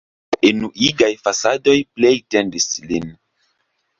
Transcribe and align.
Enuigaj 0.47 1.09
fasadoj 1.27 1.75
plej 1.99 2.13
tedis 2.35 2.67
lin. 2.93 3.07